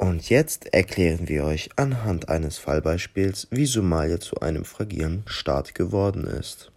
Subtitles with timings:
[0.00, 6.24] Und jetzt erklären wir euch anhand eines Fallbeispiels, wie Somalia zu einem fragilen Staat geworden
[6.24, 6.72] ist.